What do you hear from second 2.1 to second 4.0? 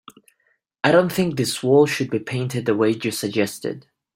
painted the way you suggested.